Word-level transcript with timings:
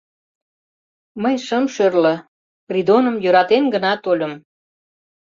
Мый 1.21 1.35
шым 1.45 1.65
шӧрлӧ, 1.75 2.15
Придоным 2.67 3.15
йӧратен 3.23 3.63
гына 3.73 3.91
тольым... 4.03 4.33